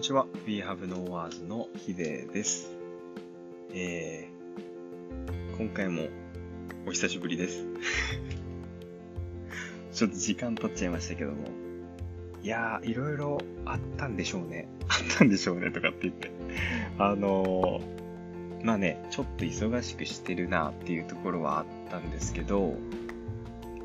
[0.00, 0.24] にちは。
[0.46, 2.70] We Have No Words のヒデです。
[3.74, 6.04] えー、今回も
[6.86, 7.66] お久しぶりです。
[9.92, 11.48] ちょっと時間経っちゃいましたけども。
[12.42, 14.68] いやー、いろいろあったんでしょうね。
[14.88, 16.30] あったんでしょうねとかって言って。
[16.96, 22.74] あのー、まあね、ちょっと忙しくしてるなっていうところはあったんですけど、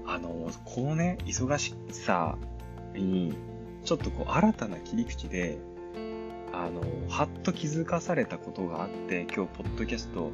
[0.05, 2.37] あのー、このね、忙しさ
[2.93, 3.35] に、
[3.83, 5.57] ちょっとこう新たな切り口で、
[6.63, 10.31] あの、はっと気づかされたことがあって、今日、ポッドキャスト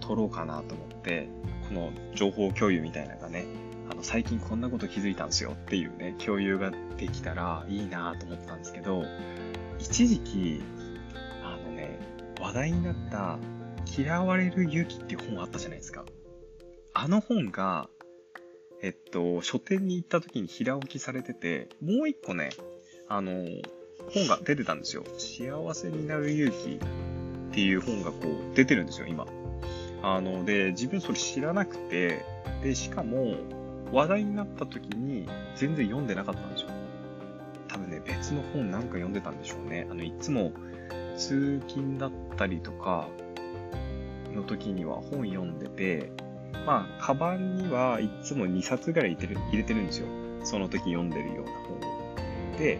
[0.00, 1.28] 撮ろうかなと思って、
[1.68, 3.44] この情報共有みたいなのがね、
[3.90, 9.04] あの、最近こんなこと気づいたんですよっていうね、共有ができたらいいなと思ったんですけど、
[9.78, 10.62] 一時期、
[11.44, 11.98] あのね、
[12.40, 13.38] 話題になった
[13.96, 16.04] 嫌われる勇気っていう本あったじゃないですか。
[16.94, 17.88] あの本が、
[18.82, 22.50] えっと、書店に行った時に平置きされてて、もう一個ね、
[23.08, 23.44] あの、
[24.12, 25.04] 本が出てたんですよ。
[25.18, 26.80] 幸せになる勇気
[27.52, 28.16] っていう本がこ
[28.52, 29.26] う出てるんですよ、今。
[30.02, 32.24] あの、で、自分それ知らなくて、
[32.62, 33.36] で、しかも、
[33.92, 36.68] 話題になった時に全然読んでなかったんですよ。
[37.68, 39.86] 多分ね、別の本なんか読んでたんでしょうね。
[39.90, 40.52] あの、いつも
[41.16, 43.08] 通勤だったりとか
[44.34, 46.10] の時には本読んでて、
[46.66, 50.06] まあ、カバンにはいつも2冊ぐらい入れてるんですよ。
[50.44, 51.76] その時読んでるような本
[52.54, 52.58] を。
[52.58, 52.78] で、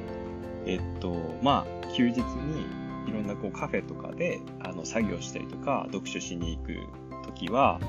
[0.67, 2.67] えっと、まあ、休日に
[3.09, 6.77] いろんなこうカフェとかであの作業したりとか読書しに行く
[7.25, 7.81] 時は、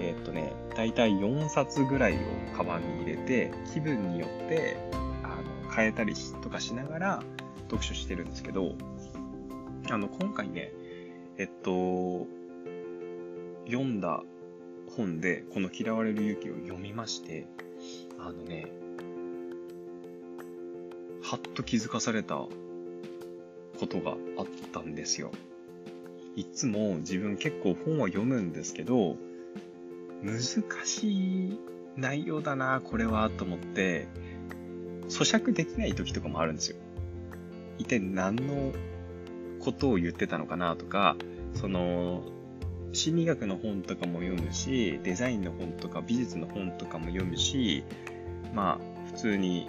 [0.00, 2.18] えっとね、大体4冊ぐらいを
[2.56, 4.76] カバンに入れて、気分によって
[5.22, 5.28] あ
[5.66, 7.22] の変えたりとかしながら
[7.64, 8.74] 読書してるんですけど、
[9.90, 10.72] あの、今回ね、
[11.36, 12.26] えっと、
[13.66, 14.22] 読んだ
[14.96, 17.46] 本で、この嫌われる勇気を読みまして、
[18.18, 18.66] あのね、
[21.30, 22.50] はっと気づかされたこ
[23.86, 25.30] とがあったんですよ。
[26.34, 29.16] いつも自分結構本は読むんですけど、
[30.24, 30.40] 難
[30.84, 31.58] しい
[31.96, 34.08] 内容だな、これは、と思って、
[35.08, 36.76] 咀嚼できない時とかもあるんですよ。
[37.78, 38.72] 一体何の
[39.60, 41.14] ことを言ってたのかなとか、
[41.54, 42.24] その、
[42.92, 47.84] 心理学の本とかも読むし、デザインの本とか美術の本とかも読むし、
[48.52, 49.68] まあ、普通に、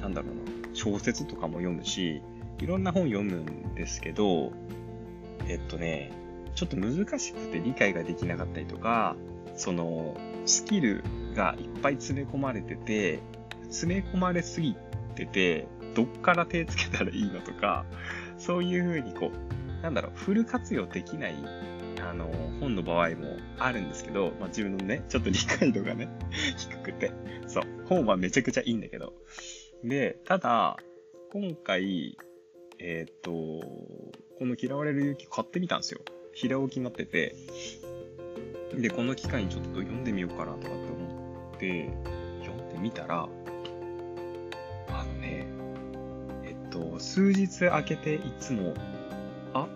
[0.00, 2.22] なんだろうな、小説とかも読むし、
[2.58, 4.52] いろんな本読むんですけど、
[5.48, 6.12] えっとね、
[6.54, 9.16] ちょっと難しくて理解ができなかったりとか、
[9.56, 11.04] その、スキル
[11.34, 13.20] がいっぱい詰め込まれてて、
[13.64, 14.76] 詰め込まれすぎ
[15.14, 17.84] てて、どっから手つけたらいいのとか、
[18.38, 21.34] そういうふうにこう、なんだろう、フル活用できない、
[22.00, 22.30] あの、
[22.60, 26.08] 本の場合もあるんですけど、まあ自分のね、ちょっと理解度がね、
[26.56, 27.12] 低くて、
[27.46, 29.12] そう、本はめちゃくちゃいいんだけど、
[29.84, 30.78] で、ただ、
[31.30, 32.16] 今回、
[32.78, 33.32] えっ、ー、と、
[34.38, 36.00] この嫌われる勇気買ってみたんですよ。
[36.32, 37.36] 平置きになってて。
[38.74, 41.90] で、この機会にちょっと読んでみようかなとかって思って、
[42.46, 43.28] 読んでみたら、
[44.88, 45.46] あのね、
[46.44, 48.72] えっと、数日空けていつも、
[49.52, 49.68] あ、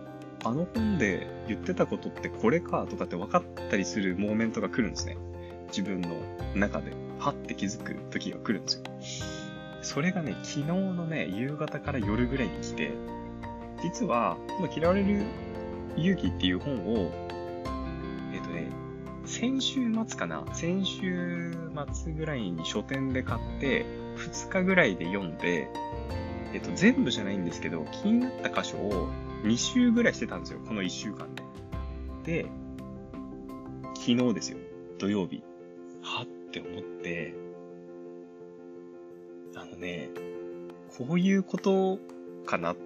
[0.43, 5.19] あの本で言ってたことってこれかとかって分かったりするモーメントが来るんですね。
[5.67, 6.17] 自分の
[6.55, 8.69] 中で、はって気づく時が来るんで
[9.05, 9.38] すよ。
[9.83, 12.93] それがね、昨日のね、夕方から夜ぐらいに来て、
[13.83, 15.25] 実は、この嫌われる
[15.97, 17.13] 勇気っていう本を、
[18.33, 18.69] えっ、とね、
[19.25, 21.53] 先週末かな先週
[21.93, 23.85] 末ぐらいに書店で買って、
[24.17, 25.69] 2日ぐらいで読んで、
[26.53, 29.09] えっ、と、全部じゃないんですけど、気になった箇所を
[29.45, 30.61] 2週ぐらいしてたんですよ。
[30.67, 31.29] この1週間
[32.25, 32.43] で。
[32.43, 32.47] で、
[33.95, 34.59] 昨日ですよ。
[34.99, 35.43] 土曜日。
[36.03, 37.35] はって思って、
[39.59, 40.09] あのね、
[40.97, 41.99] こういうこと
[42.47, 42.77] かなっ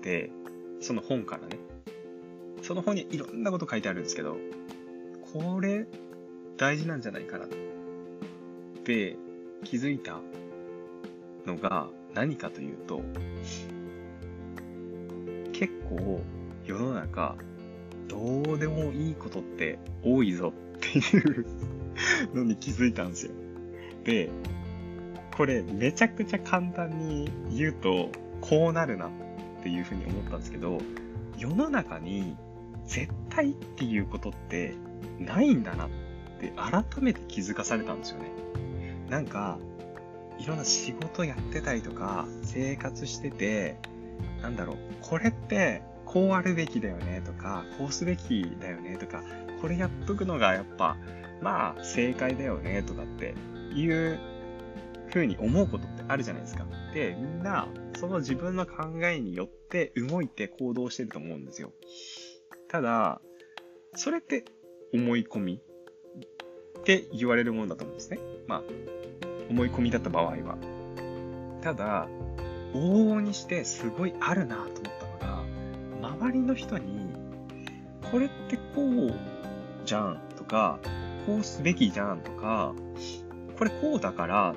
[0.00, 0.30] て、
[0.80, 1.58] その本からね、
[2.62, 4.36] その本にいろんなこと書いてあるんですけど、
[5.32, 5.86] これ
[6.56, 7.48] 大事なんじゃないかなっ
[8.84, 9.16] て
[9.64, 10.20] 気づいた
[11.44, 13.02] のが何かというと、
[15.52, 16.20] 結構
[16.64, 17.34] 世の中
[18.06, 21.46] どうでもいいことって多いぞっていう
[22.34, 23.32] のに気づいたんですよ。
[24.04, 24.30] で、
[25.36, 28.08] これめちゃくちゃ簡単に言うと
[28.40, 29.10] こうなるなっ
[29.62, 30.78] ていうふうに思ったんですけど
[31.36, 32.36] 世の中に
[32.86, 34.74] 絶対っていうことって
[35.18, 35.88] ないんだなっ
[36.40, 38.30] て改めて気づかされたんですよね。
[39.10, 39.58] なんか
[40.38, 43.76] いろんな仕事やってたりとか生活してて
[44.42, 49.22] なんだろうこれってこうあるべきだよねとかこうすべきだよねとか
[49.60, 50.96] これやっとくのがやっぱ
[51.40, 53.34] まあ正解だよねとかって
[53.74, 54.18] いう
[55.10, 56.66] ふうに思うことってあるじゃないですか。
[56.94, 57.68] で、みんな、
[57.98, 61.72] その自分の考えによって動いて行動してると思うんですよ。
[62.68, 63.20] ただ、
[63.94, 64.44] それって
[64.92, 65.60] 思い込み
[66.78, 68.18] って言われるものだと思うんですね。
[68.46, 68.62] まあ、
[69.50, 70.58] 思い込みだった場合は。
[71.62, 72.08] ただ、
[72.74, 74.74] 往々にしてすごいあるなと思っ
[75.20, 77.14] たのが、周りの人に、
[78.10, 79.14] これってこう
[79.84, 80.78] じゃんとか、
[81.26, 82.74] こうすべきじゃんとか、
[83.58, 84.54] これこうだから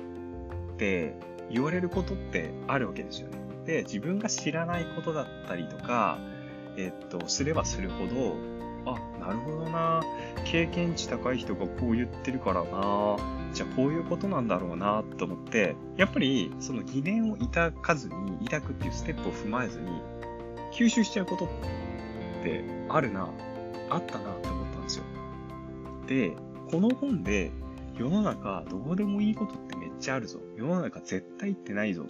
[0.80, 1.12] って
[1.50, 3.38] 言われることってあるわけですよね。
[3.66, 6.18] で、自分が知らないことだったりとか、
[6.78, 8.36] えっと、すればするほど、
[8.90, 10.02] あ、なるほどな。
[10.44, 13.18] 経験値高い人がこう言ってるからな。
[13.52, 19.90] じゃあこういうことなんだろうなと思って、やっぱりその疑念を抱かずに、抱くっていうステップを踏まえずに、
[20.72, 21.48] 吸収しちゃうことっ
[22.42, 23.28] てあるな、
[23.90, 25.04] あったなって思ったんですよ。
[26.06, 26.32] で、
[26.70, 27.50] この本で
[27.98, 30.40] 世の中どうでもいいことってちゃあるぞ。
[30.56, 32.06] 世の中絶対ってないぞ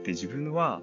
[0.00, 0.82] って自分は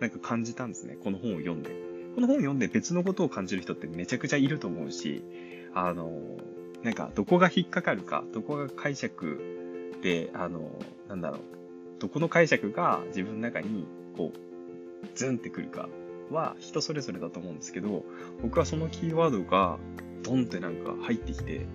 [0.00, 0.96] なんか感じたんですね。
[1.02, 1.70] この本を読んで。
[2.14, 5.24] この本を読んで別のことを感じる人ってめちゃくちゃいると思うし、
[5.74, 6.10] あの、
[6.82, 10.70] なんかどこが引っかかるか、どこが解釈で、あの、
[11.08, 11.40] なんだろう、
[11.98, 14.38] どこの解釈が自分の中にこう、
[15.14, 15.88] ズンってくるか
[16.30, 18.04] は人それぞれだと思うんですけど、
[18.42, 19.78] 僕はそのキーワードが
[20.22, 21.66] ドンってなんか入ってきて、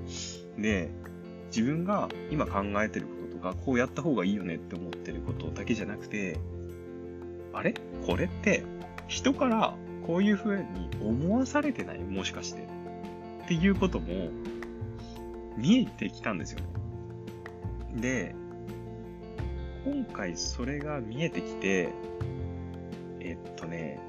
[0.57, 0.89] で、
[1.55, 6.37] 自分が今考えてるこか、こうやった方がいいよねって思ってることだけじゃなくて、
[7.53, 7.73] あれ？
[8.07, 8.63] これって
[9.07, 9.75] 人から
[10.07, 11.99] こういう風に思わされてない？
[11.99, 12.61] もしかして。
[13.43, 14.29] っていうことも
[15.57, 18.01] 見えてきたんですよね。
[18.01, 18.35] で、
[19.83, 21.89] 今回それが見えてきて、
[23.19, 23.99] えっとね、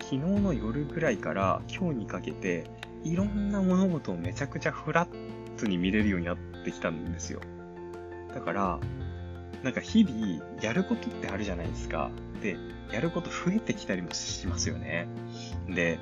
[0.00, 2.64] 昨日の夜ぐらいから今日にかけて、
[3.04, 5.08] いろんな物事をめちゃくちゃフラッ
[5.56, 7.40] トに見れるようになってきたんですよ。
[8.34, 8.80] だから、
[9.62, 12.10] なんか日々やることってあるじゃないですか。
[12.42, 12.56] で、
[12.92, 15.08] やること増えてきたりもしますよね。
[15.68, 15.98] で、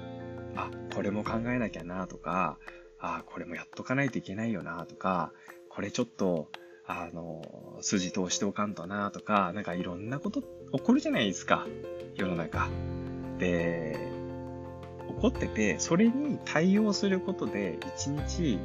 [0.57, 2.59] あ、これも考えなきゃなとか、
[2.99, 5.33] あ、これもやっとかないといけないよなとか、
[5.69, 6.49] これちょっと、
[6.87, 10.49] あの、筋通しておかんとなとか、なんかいろんなこと起
[10.83, 11.67] こるじゃないですか。
[12.17, 12.69] 世の中。
[13.39, 14.11] で、
[15.09, 18.57] 起こってて、それに対応することで一日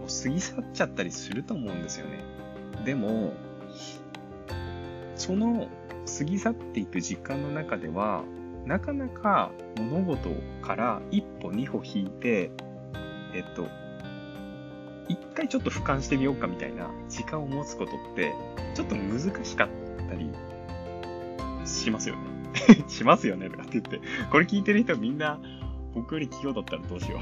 [0.00, 2.39] もう過ぎ去っちゃったりすると思うんですよね。
[2.84, 3.34] でも、
[5.16, 5.68] その
[6.18, 8.24] 過ぎ去っていく時間の中では、
[8.66, 10.30] なかなか物事
[10.62, 12.50] から一歩二歩引いて、
[13.34, 13.68] えっと、
[15.08, 18.32] 一回ちょっと俯瞰してみようかみたいな時間を持つことって、
[18.74, 19.68] ちょっと難しかっ
[20.08, 20.30] たり
[21.64, 22.22] しますよね。
[22.88, 24.00] しますよねとかって言って、
[24.30, 25.38] これ聞いてる人みんな
[25.94, 27.20] 僕より器用だったらどうしよう。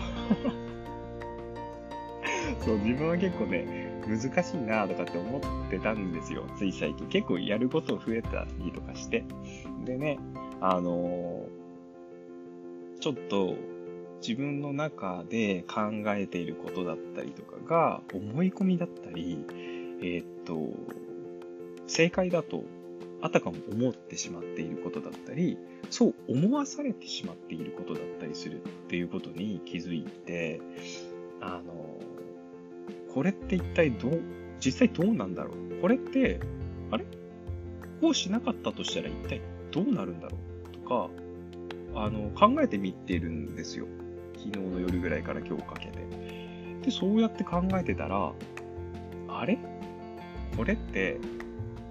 [2.65, 6.45] そう、自分は結構ね、難しいなとかって思ってたんですよ。
[6.57, 7.07] つい最近。
[7.09, 9.25] 結構やること増えたりとかして。
[9.85, 10.19] でね、
[10.61, 13.55] あのー、ちょっと
[14.21, 19.45] 自分の中で考えていることだったりとかが思い込みだったり、
[20.01, 20.71] えー、っと、
[21.87, 22.65] 正解だと
[23.21, 25.59] あたかも思ってしまっていることだったり、
[25.91, 30.61] そう思わされてしまっていることだったりするっていうことに気づいて、
[31.41, 32.01] あの、
[33.19, 34.21] これって一体どう、
[34.61, 35.81] 実際どうなんだろう？
[35.83, 36.39] これって、
[36.93, 37.05] あれ？
[38.01, 39.41] こうしなかったとしたら一体
[39.73, 40.39] どうなるんだろ
[40.73, 40.77] う？
[40.77, 41.11] とか、
[41.97, 43.87] あの、考えてみてるんですよ。
[44.37, 45.99] 昨日の夜ぐらいから今日かけて。
[46.85, 48.33] で、そうやって考えてたら、
[49.27, 49.59] あれ？
[50.57, 51.19] これって、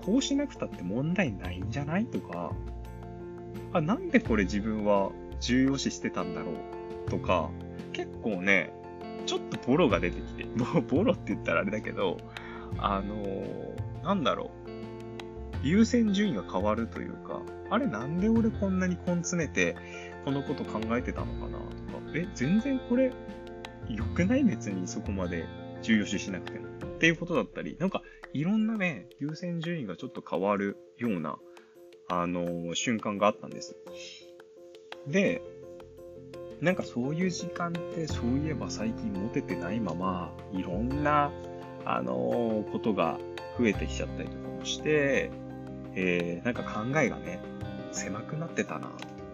[0.05, 2.05] こうしなくたって問題ないんじゃない？
[2.05, 2.53] とか、
[3.73, 7.09] あ、なんでこれ自分は重要視してたんだろう？
[7.11, 7.49] とか、
[7.91, 8.71] 結構ね、
[9.27, 10.45] ちょっとボロが出てきて、
[10.89, 12.17] ボロって言ったらあれだけど、
[12.79, 14.67] あのー、なんだろう。
[15.63, 19.75] 優先順位が変わるというか、あれなんで俺こんなに根詰めて、
[20.23, 23.11] このこと考えてたのかなとか、え、全然これ、
[23.89, 25.45] 良くない別にそこまで
[25.81, 26.67] 重要視しなくても。
[26.67, 28.01] っていうことだったり、なんか、
[28.33, 31.37] いろんなね、優先順位がちょっと変わるような、
[32.09, 33.75] あのー、瞬間があったんです。
[35.07, 35.41] で、
[36.61, 41.31] なんかそういう時間ってそういえば最近持ててないまま、いろんな、
[41.85, 43.19] あのー、ことが
[43.59, 45.29] 増えてきちゃったりとかもして、
[45.95, 47.39] えー、なんか考えがね、
[47.91, 48.89] 狭くなってたな、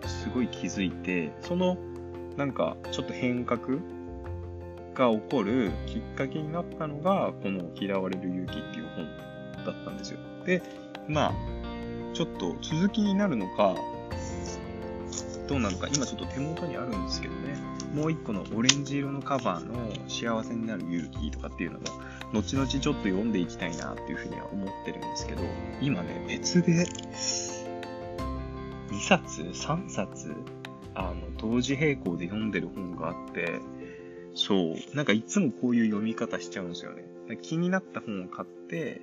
[0.06, 1.78] すごい気づいて、その、
[2.36, 3.60] なんかちょっと変革
[4.94, 10.20] が起こるきっかけになったのが、この嫌われる勇気っていう本だったんですよ。
[10.46, 10.62] で、
[11.08, 11.34] まあ、
[12.14, 13.76] ちょっと続きになるのか、
[15.48, 17.58] どうなのか、今ちょっと手元にあるんですけどね、
[17.94, 21.86] もう一個のオレンジ色のカバーの幸せになる勇気とかっていうのも
[22.34, 25.44] 後々ちょっと読んでいきたいなっていうふうには思ってるんですけど、
[25.82, 26.86] 今ね、別で、
[28.90, 30.34] 2冊 ?3 冊
[30.96, 33.60] あの、同時並行で読んでる本があって、
[34.36, 37.04] そう、なんかいつもこういう読み方しちゃうんですよね。
[37.42, 39.02] 気になった本を買って、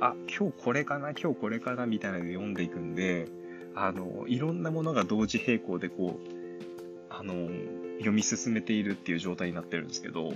[0.00, 3.26] あ、今日これかな、今日これかな、みたいなので読んでいくんで、
[3.74, 6.28] あの、いろんなものが同時並行でこう、
[7.10, 7.48] あの、
[7.98, 10.34] 読み進めているっていう状態になってるんですけど、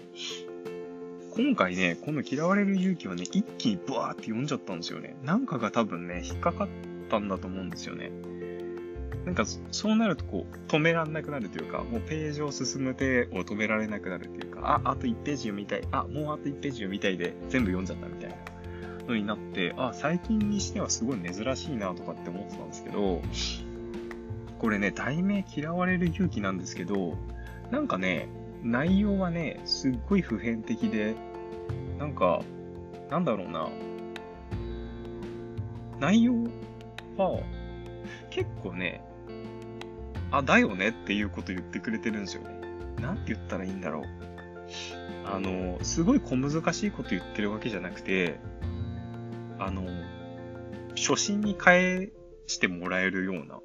[1.34, 5.16] 今回ね、この嫌われる勇気はね、一気にブワーって読んじゃったんですよね。
[5.22, 6.68] なんかが多分ね、引っかかっ
[7.08, 8.10] たんだと思うんですよね。
[9.24, 18.36] なんか、そうなるとこう、止めらんなくなるというか、もうページを進む手を止められなくなるというか、あ、あと1ページ読みたい、あ、もうあと1ページ読みたいで全部読んじゃったみたいな
[19.08, 23.22] のになって、あ、最近にしてはすごい珍しいなとかって思ってたんですけど、
[24.58, 27.16] これね、題名嫌われる勇気なんですけど、
[27.70, 28.28] なんかね、
[28.62, 31.14] 内容はね、すっごい普遍的で、
[31.98, 32.42] なんか、
[33.10, 33.68] なんだろうな。
[36.00, 36.34] 内容
[37.16, 37.42] は、
[38.30, 39.02] 結構ね、
[40.30, 42.50] あ、だよねっていうこと言ってくれてるんですよね。
[43.00, 44.04] なんて言ったらいいんだろう。
[45.24, 48.38] あの、すごい小難しいこと言ってるわけじゃなくて、
[49.58, 49.82] あの、
[50.96, 52.10] 初心に返
[52.46, 53.60] してもらえるような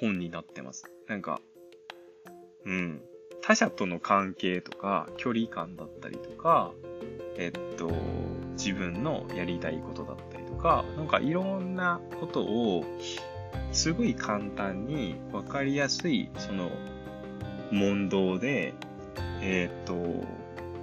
[0.00, 0.90] 本になってます。
[1.08, 1.40] なんか、
[2.64, 3.02] うん。
[3.42, 6.72] 他者との関係とか、距離感だったりとか、
[7.38, 7.90] えっと、
[8.52, 12.84] 自分のやりたいことだったりとか、なんかいろんなことを、
[13.72, 16.70] すごい簡単にわかりやすい、その、
[17.70, 18.74] 問答で、
[19.42, 20.24] えっと、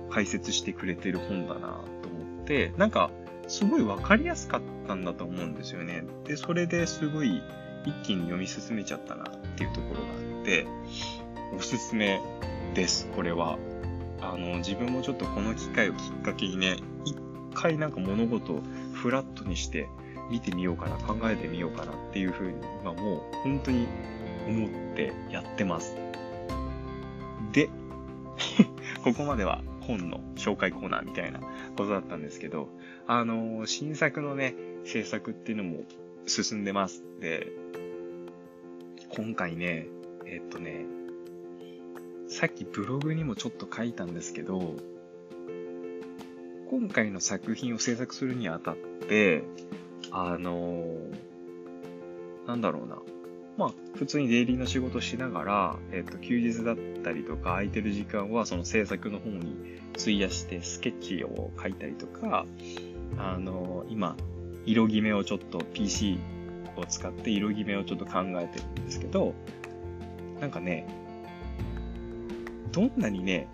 [0.10, 1.60] 解説してくれてる本だな
[2.02, 3.10] と思って、なんか、
[3.48, 6.04] すごいわかりやすかったんだと思うんですよね。
[6.26, 7.42] で、それですごい
[7.86, 10.08] 一気に読み進めちゃったなっていうところが
[10.40, 10.66] あって、
[11.58, 12.22] おすすめ
[12.74, 13.58] です、これは。
[14.22, 17.16] あの、自分もちょっとこの機会をきっかけにね、一
[17.54, 18.62] 回なんか物事を
[18.94, 19.88] フラットにして
[20.30, 23.88] 見てみようかな、考えてみようかなっていうふうに今もう本当に
[24.48, 25.96] 思ってやってます。
[27.52, 27.70] で、
[29.04, 31.48] ここまでは本の紹介コーナーみたいなこ
[31.78, 32.70] とだったんですけど、
[33.08, 35.84] あの、新作のね、制作っていうのも
[36.26, 37.04] 進んでます。
[37.20, 37.52] で、
[39.10, 39.88] 今回ね、
[40.26, 40.86] えっとね、
[42.28, 44.76] さっきブログにもちょっと書いたんですけど、
[46.70, 49.44] 今回の作品を制作するにあたって、
[50.12, 50.84] あの
[52.48, 52.98] なんだろうな。
[53.58, 62.46] まあ、普通にデイリーの仕事しながら、えっと、休日だったりとか、空いてる時間はその制作の方に費やしてスケッチを書いたりとか、
[63.18, 64.16] あの今、
[64.66, 66.18] 色決めをちょっと PC
[66.76, 69.36] を使って色決めをちょっと考えてるんですけど、
[70.40, 70.88] なんかね、
[72.72, 73.48] どんなにね、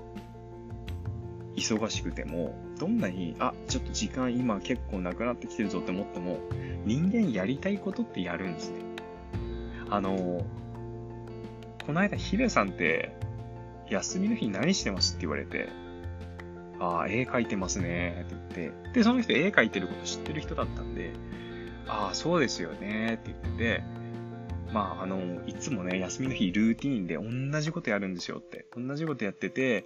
[1.58, 6.40] 忙しくても、どんなに、あ、ちょっと時間今結構なくなってきてるぞって思っても、
[6.86, 8.89] 人間やりたいことってやるんですね。
[9.90, 10.46] あの、
[11.86, 13.16] この間ヒデさんって、
[13.90, 15.70] 休みの日何してますって言われて、
[16.80, 21.12] ああ、絵描いてますねって言って、で、その人絵描いてること知ってる人だったんで、
[21.88, 23.84] ああ、そうですよねって言ってて、
[24.72, 27.18] まあ、あの、いつもね、休みの日ルーティーンで
[27.52, 28.66] 同じことやるんですよって。
[28.78, 29.86] 同じことやってて、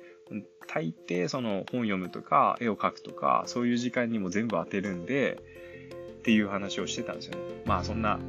[0.67, 5.39] 大抵その本読むとか、絵を描くとか、そういう時間にも全部当てるんで、
[6.19, 7.39] っていう話をしてたんですよね。
[7.65, 8.19] まあ、そんな、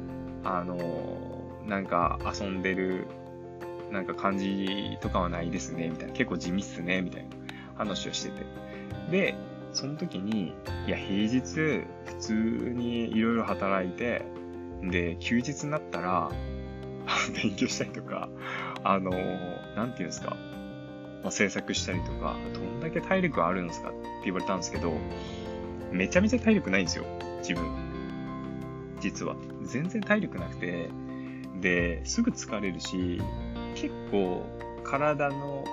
[0.43, 1.34] あの、
[1.67, 3.07] なんか遊んでる、
[3.91, 6.13] なんか感じとかはないですね、みたいな。
[6.13, 7.29] 結構地味っすね、みたいな
[7.77, 8.45] 話をしてて。
[9.11, 9.35] で、
[9.73, 10.53] その時に、
[10.87, 11.41] いや、平日、
[12.05, 14.23] 普通にいろいろ働いて、
[14.81, 16.31] で、休日になったら、
[17.43, 18.29] 勉強したりとか、
[18.83, 19.11] あの、
[19.75, 20.37] なんていうんですか、
[21.23, 24.93] まあ、制作したりとか、どんだけ体力あるんですかって言われたんですけど、
[25.91, 27.05] めちゃめちゃ体力ないんですよ、
[27.39, 27.65] 自分。
[28.99, 29.35] 実は。
[29.63, 30.89] 全然体力なくて、
[31.61, 33.21] で、すぐ疲れるし、
[33.75, 34.45] 結構
[34.83, 35.63] 体の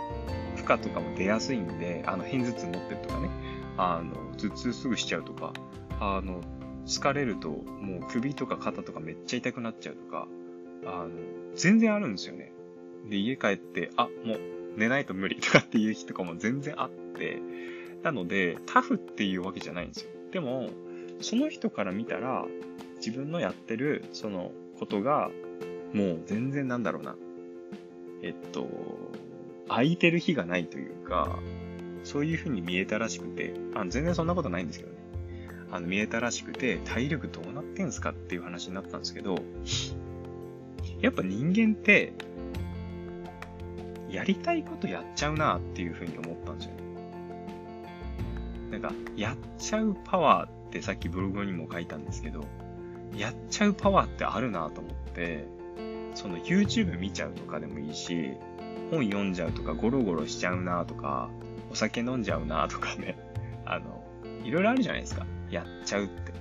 [0.57, 3.31] 負荷とかも出やすいんで、あの、片頭痛持ってるとかね、
[3.77, 5.53] あの、頭痛すぐしちゃうとか、
[6.01, 6.41] あの、
[6.87, 10.27] 疲れるともう首とか肩とかめっちゃ痛くなっちゃうとか、
[10.85, 11.11] あの、
[11.55, 12.53] 全然あるんですよね。
[13.09, 14.41] で、家帰って、あ、もう
[14.77, 17.39] 寝ないと無理とかっていう日とかも全然あって、
[18.03, 20.11] なので、タフっていうわけじゃないんですよ。
[20.33, 20.71] でも、
[21.21, 22.47] その人から見たら、
[22.97, 25.31] 自分のやってる、そのことが、
[25.93, 27.17] もう全然なんだろうな。
[28.23, 28.69] えっと、
[29.69, 31.39] 空いてる日がないというか、
[32.05, 34.99] そういう風に見えたらしくて、あ全然そんなことないんですけどね。
[35.71, 39.37] あの、見えたらしくて、体力どうなってんすかっていう話になったんですけど、
[41.01, 42.13] やっぱ人間って、
[44.11, 46.83] やりたいことやっちゃうなっていう風に思ったんですよね。
[48.73, 52.45] なんか、やっちゃうパワーってさっきブログにも書いたんですけど、
[53.17, 55.47] やっちゃうパワーってあるなと思って、
[56.15, 58.33] その YouTube 見ちゃうとかでもいいし、
[58.91, 61.31] 本読んじゃうとか、ゴロゴロしちゃうなとか、
[61.71, 63.19] お酒飲んじゃうなとかね、
[63.65, 64.05] あの、
[64.45, 65.27] いろいろあるじゃないですか。
[65.51, 66.33] やっちゃうって。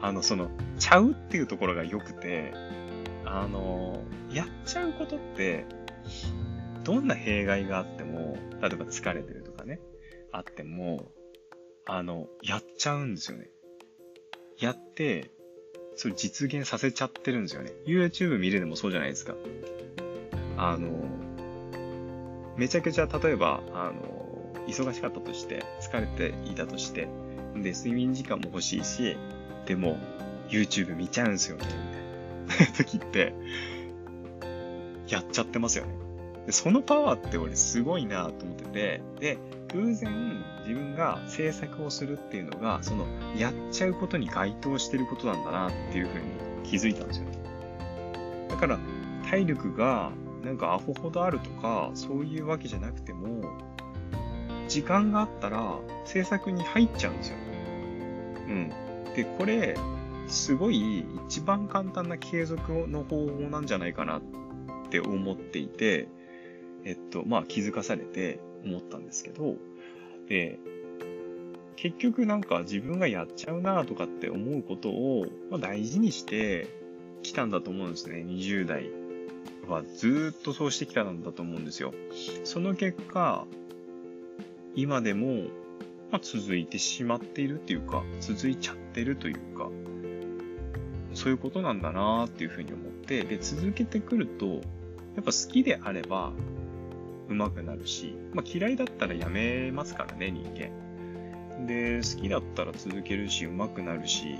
[0.00, 2.52] あの、その、ちゃうっていうところが良くて、
[3.24, 5.66] あの、やっちゃうことって、
[6.84, 9.80] どんな弊害があっても、例えば疲れてるとかね、
[10.32, 11.10] あっても、
[11.86, 13.50] あの、やっちゃうんですよね。
[14.58, 15.30] やって、
[15.98, 17.72] それ実現させちゃってるんですよね。
[17.84, 19.34] YouTube 見るでもそうじゃないですか。
[20.56, 20.88] あの、
[22.56, 27.08] めちゃくちゃ例えば、あの、忙しかったとして、疲れていたとして、
[27.56, 29.16] で、睡眠時間も欲しいし、
[29.66, 29.98] でも、
[30.48, 31.66] YouTube 見ちゃうんですよね、
[32.46, 33.34] みたいな時って、
[35.08, 35.94] やっちゃってますよね。
[36.46, 39.38] で、そのパワーって俺すごいなと思ってて、で、
[39.74, 43.06] 偶然自分が制作をするっていうのが、その、
[43.36, 47.38] やっちゃうことに該当してることなんだなっていうふうに気づいたんですよね。
[48.48, 48.78] だから、
[49.30, 50.10] 体力が
[50.44, 53.42] なんかアホほどあるとか、そういうわけじゃなくても、
[54.68, 57.36] 時間があったら制作に入っちゃうんですよ。
[58.48, 58.72] うん。
[59.14, 59.76] で、これ、
[60.28, 64.22] すごい一番簡単な継続の方法なんじゃないかなっ
[64.90, 66.08] て思っていて、
[66.84, 69.56] えっと、まあ気づかされて思ったんですけど、
[70.28, 70.58] で、
[71.76, 76.66] 結局なんか自分がやっちゃうなとかって思うことを、ま、大事にして
[77.22, 78.24] きたんだと思うんですね。
[78.26, 78.90] 20代
[79.68, 81.94] はずっとそうしてきたんだと思うんですよ。
[82.44, 83.46] その結果、
[84.74, 85.46] 今でも
[86.10, 89.68] ま、続いてしまっているっていうか、続いちゃってるというか、
[91.14, 94.60] そういうことなんだなっていうふうに思って、で、続けてくると、やっ
[95.16, 96.32] ぱ好きであれば、
[97.28, 101.66] 上手くなるし、まあ、嫌いだったらやめますからね、人間。
[101.66, 104.38] で、好きだったら続けるし、上手くなるし、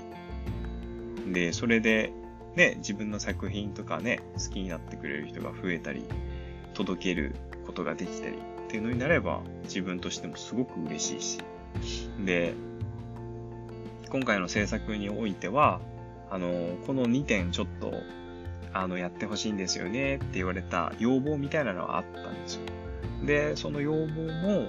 [1.31, 2.11] で、それで、
[2.55, 6.03] ね、自分の作品とかね、好きになってくれる人が増えたり、
[6.73, 11.39] 届けることができたりっていうのになれば、自分としてもすごく嬉しいし、
[12.25, 12.53] で、
[14.09, 15.81] 今回の制作においては、
[16.31, 17.93] あの、この2点ちょっと、
[18.73, 22.61] あの、やってほしいんですよねって言われた要望みたいなのはあったんですよ。
[23.25, 24.67] で、その要望も、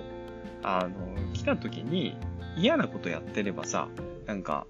[0.62, 2.16] あの、来た時に
[2.56, 3.88] 嫌なことやってればさ、
[4.26, 4.66] なんか、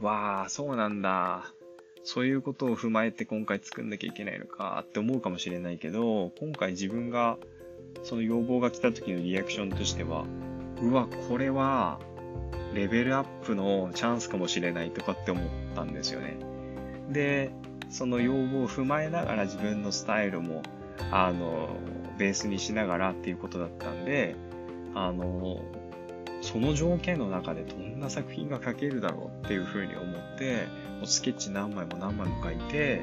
[0.00, 1.52] わあ、そうなんだ。
[2.04, 7.36] そういうことを踏まえて今回作んなきゃいけないのかって思うかもしれないけど、今回自分が
[8.02, 10.24] その要望が来た時のリアクションとしては、
[10.80, 11.98] うわ、これは、
[12.74, 16.38] レベルアップのチャンスかもしれないとかって思ったんですよね。
[17.10, 17.50] で、
[17.90, 20.62] その要望を踏まえながら自分のスタイルも、
[21.10, 21.70] あの、
[22.18, 24.36] ベースにしながらっていうことだったんで、
[24.94, 25.60] あの、
[26.42, 30.66] その条件の中でどんな作品が描けるだろうっていうふうに思って、
[30.98, 33.02] もうスケッチ何枚も何枚も描いて、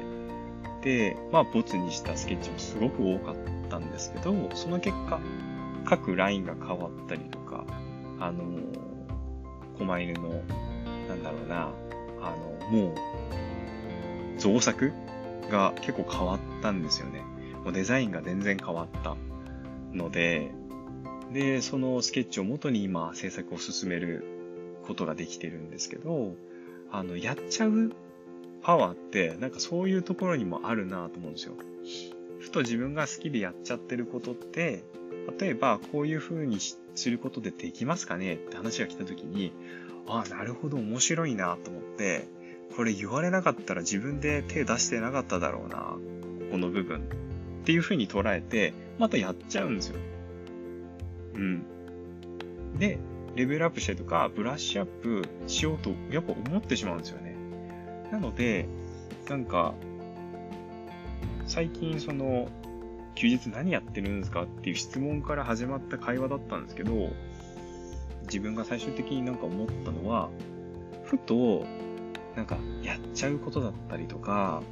[0.82, 3.36] で、まあ、ボツにしたスケッチもすごく多かっ
[3.70, 5.20] たんですけど、その結果、
[5.84, 7.64] 各ラインが変わったりとか、
[8.20, 8.44] あの、
[9.78, 10.28] 狛犬の、
[11.08, 11.70] なんだろうな、
[12.22, 12.34] あ
[12.70, 12.94] の、もう、
[14.38, 14.92] 造作
[15.50, 17.22] が結構変わったんですよね。
[17.64, 19.16] もうデザインが全然変わった
[19.92, 20.50] ので、
[21.32, 24.24] で、そのスケッチを元に今制作を進める
[24.86, 26.34] ことができてるんですけど、
[26.92, 27.92] あの、やっちゃう
[28.62, 31.54] パワーって、なんかそういうところにもあるなと思うんですよ。
[32.38, 34.84] ふと自分が好きでやっちゃってることって、
[35.38, 36.58] 例えばこういう風に
[36.94, 39.52] することでできますかねって話が来た時に、
[40.06, 42.28] ああ、なるほど面白いなと思って、
[42.76, 45.96] これ言われなかったら自分で手出してなかっただろうな、
[46.50, 47.23] この部分。
[47.64, 49.96] っていう風に捉えて、またやっちゃうんですよ。
[51.34, 51.62] うん。
[52.78, 52.98] で、
[53.34, 57.34] レベルアップしたりとか、ブラッシュアップしようと、やっぱ思ってしまうんですよね。
[58.12, 58.68] なので、
[59.30, 59.72] なんか、
[61.46, 62.48] 最近その、
[63.14, 67.08] 休日何やってるんですかっていう質問から始まった会話だったんですけど、
[68.24, 70.28] 自分が最終的になんか思ったのは、
[71.04, 71.64] ふと、
[72.36, 74.62] なんか、やっちゃうことだったりとか、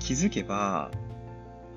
[0.00, 0.90] 気づけば、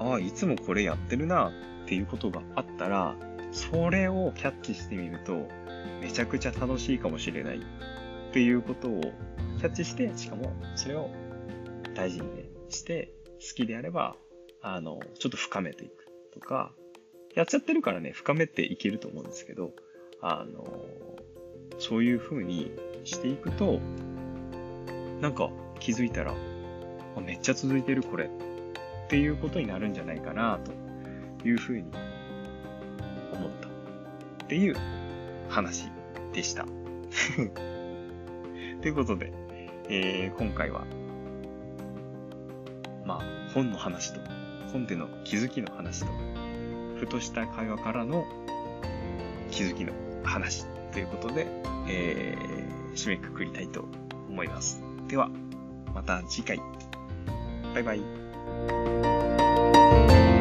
[0.02, 1.52] ああ、いつもこれやってるな
[1.84, 3.16] っていうことがあったら、
[3.52, 5.48] それをキャッチしてみると、
[6.02, 9.02] めちゃくちゃ楽しいかもしれないっていうことを
[9.60, 11.10] キャッチして、しかもそれを
[11.94, 14.16] 大事にね、して、好きであれば
[14.62, 16.72] あの、ちょっと深めていくとか、
[17.36, 19.72] やっちゃってるからね、深めていけると思うんですけど、
[20.22, 20.86] あの、
[21.80, 22.72] そういう風に
[23.04, 23.80] していくと、
[25.20, 26.36] なんか気づいたら、
[27.26, 28.30] めっちゃ続いてるこれ
[29.12, 30.72] っていうことになるんじゃないかなと
[31.46, 31.92] いう風に
[33.34, 33.68] 思った
[34.46, 34.76] っていう
[35.50, 35.90] 話
[36.32, 36.64] でした。
[38.82, 39.34] ということで、
[39.90, 40.86] えー、今回は、
[43.06, 43.20] まあ、
[43.54, 44.22] 本の話と、
[44.72, 46.08] 本での気づきの話と、
[46.98, 48.24] ふとした会話からの
[49.52, 49.92] 気づきの
[50.24, 51.48] 話ということで、
[51.90, 53.90] えー、締めくくりたいと
[54.30, 54.82] 思います。
[55.10, 55.30] では、
[55.94, 56.62] また次回。
[57.74, 58.21] バイバイ。
[58.68, 60.41] Música